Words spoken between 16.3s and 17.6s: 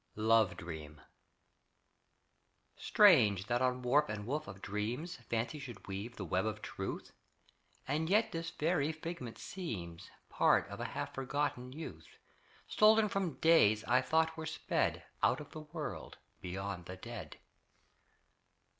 beyond the dead.